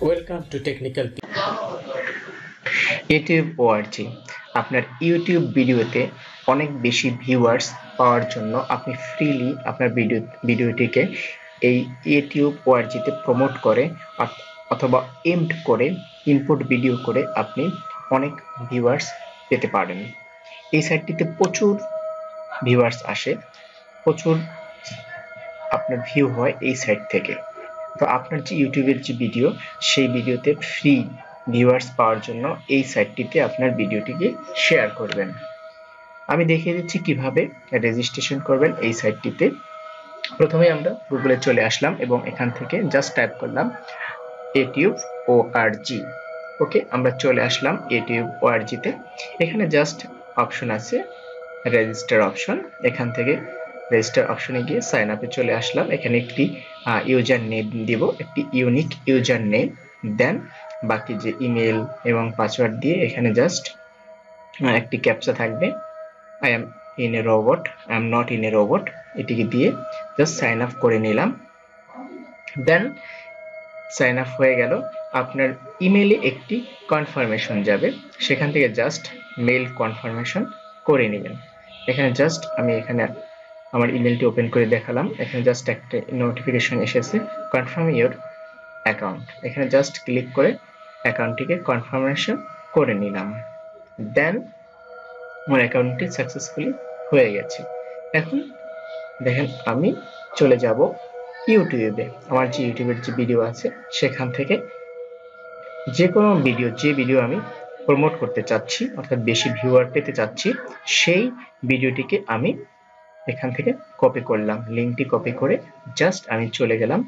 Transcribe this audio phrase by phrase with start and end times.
[0.00, 1.06] Welcome to Technical
[3.08, 4.06] YouTube O R G
[4.54, 6.08] আপনার YouTube ভিডিওতে
[6.46, 11.02] অনেক বেশি ভিউয়ার্স পাওয়ার জন্য আপনি ফ্রিলি আপনার ভিডিও ভিডিওটিকে
[11.62, 15.90] এই ইউটিউব ওআরজিতে প্রমোট করে অথ- অথবা এমড করে
[16.26, 17.70] ইনপুট ভিডিও করে আপনি
[18.10, 18.32] অনেক
[18.70, 19.06] ভিউয়ার্স
[19.48, 19.98] পেতে পারেন।
[20.72, 21.78] এই সাইটটিতে প্রচুর
[22.64, 23.34] ভিউয়ার্স আসে,
[24.04, 24.36] প্রচুর
[25.70, 27.34] আপনার ভিউ হয় এই সাইট থেকে।
[27.98, 29.46] তো আপনার যে ইউটিউবের যে ভিডিও
[29.88, 30.94] সেই ভিডিওতে ফ্রি
[31.52, 34.28] ভিউয়ার্স পাওয়ার জন্য এই সাইটটিতে আপনার ভিডিওটিকে
[34.64, 35.28] শেয়ার করবেন।
[36.28, 37.42] আমি দেখিয়ে দিচ্ছি কীভাবে
[37.84, 39.44] রেজিস্ট্রেশন করবেন এই সাইটটিতে
[40.38, 43.66] প্রথমে আমরা গুগলে চলে আসলাম এবং এখান থেকে জাস্ট টাইপ করলাম
[44.54, 44.94] YouTube
[45.28, 45.98] O R G
[46.60, 48.90] okay আমরা চলে আসলাম ইউটিউব ও আর জিতে
[49.38, 49.98] এখানে জাস্ট
[50.36, 50.96] অপশন আছে
[51.66, 53.34] রেজিস্টার অপশন এখান থেকে
[53.92, 56.44] রেজিস্টার অপশনে গিয়ে সাইন আপে চলে আসলাম। এখানে একটি
[57.10, 59.66] ইউজার নেম দিব, একটি ইউনিক ইউজার নেম
[60.20, 60.36] দেন
[60.90, 61.78] বাকি যে ইমেল
[62.10, 63.64] এবং পাসওয়ার্ড দিয়ে এখানে জাস্ট
[64.80, 65.66] একটি ক্যাপচা থাকবে।
[66.44, 66.64] I am
[67.04, 68.84] in a robot I am not in a robot
[69.20, 69.68] এটিকে দিয়ে
[70.18, 71.30] জাস্ট সাইন আপ করে নিলাম।
[72.68, 72.82] দেন
[73.98, 74.72] সাইন আপ হয়ে গেল।
[75.20, 75.48] আপনার
[75.86, 76.56] ইমেলে একটি
[76.92, 77.88] কনফার্মেশন যাবে।
[78.26, 79.02] সেখান থেকে জাস্ট
[79.46, 80.42] মেল কনফার্মেশন
[80.88, 81.34] করে নেবেন।
[81.90, 83.00] এখানে জাস্ট আমি এখানে
[83.74, 87.16] আমার ইমেলটি ওপেন করে দেখালাম। এখানে জাস্ট একটা নোটিফিকেশন এসেছে
[87.54, 88.12] কনফার্ম ইওর
[88.86, 90.50] অ্যাকাউন্ট এখানে জাস্ট ক্লিক করে
[91.04, 92.36] অ্যাকাউন্টটিকে কনফার্মেশন
[92.74, 93.28] করে নিলাম।
[94.16, 94.34] দেন
[95.46, 96.70] আমার অ্যাকাউন্টটি সাকসেসফুলি
[97.10, 97.60] হয়ে গেছে।
[98.18, 98.38] এখন
[99.24, 99.88] দেখেন আমি
[100.38, 100.78] চলে যাব
[101.52, 103.66] ইউটিউবে। আমার যে ইউটিউবের যে ভিডিও আছে,
[103.98, 104.54] সেখান থেকে
[105.96, 107.38] যে কোনো ভিডিও যে ভিডিও আমি
[107.86, 110.48] প্রমোট করতে চাচ্ছি, অর্থাৎ বেশি ভিউয়ার পেতে চাচ্ছি,
[110.98, 111.22] সেই
[111.70, 112.50] ভিডিওটিকে আমি
[113.32, 115.54] এখান থেকে কপি করলাম। লিঙ্কটি কপি করে
[116.00, 117.00] জাস্ট আমি চলে গেলাম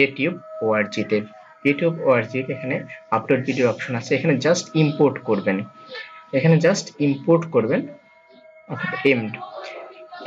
[0.00, 0.34] ইউটিউব
[0.66, 1.18] ওআরজিতে
[1.66, 2.76] ইউটিউব ওআরজি এখানে
[3.16, 5.56] আপলোড ভিডিও অপশন আছে। এখানে জাস্ট ইম্পোর্ট করবেন।
[6.38, 7.80] এখানে জাস্ট ইম্পোর্ট করবেন।
[8.68, 9.32] অর্থাৎ এমড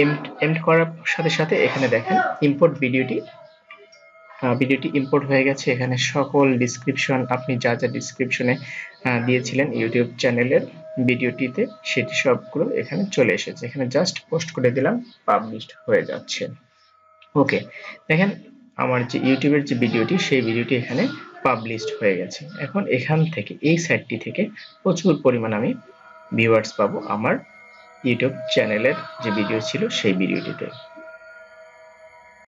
[0.02, 2.18] এমড এমড করার সাথে সাথে এখানে দেখেন
[2.48, 3.18] ইম্পোর্ট ভিডিওটি
[4.62, 8.54] ভিডিওটি ইম্পোর্ট হয়ে গেছে। এখানে সকল ডিসক্রিপশন আপনি যা যা ডিসক্রিপশনে
[9.28, 10.64] দিয়েছিলেন ইউটিউব চ্যানেলের
[11.10, 11.62] ভিডিওটিতে
[11.92, 14.96] সেটি সবগুলো এখানে চলে এসেছে। এখানে জাস্ট পোস্ট করে দিলাম
[15.30, 16.44] পাবলিশড হয়ে যাচ্ছে।
[17.36, 17.60] ওকে
[18.10, 18.30] দেখেন
[18.84, 21.04] আমার যে ইউটিউবের যে ভিডিওটি, সেই ভিডিওটি এখানে
[21.46, 24.42] পাবলিশড হয়ে গেছে। এখন এখান থেকে, এই সাইটটি থেকে
[24.84, 25.70] প্রচুর পরিমাণ আমি
[26.32, 27.36] ভিউয়ার্স পাবো আমার
[28.04, 30.68] ইউটিউব চ্যানেলের যে ভিডিও ছিল, সেই ভিডিওটিতে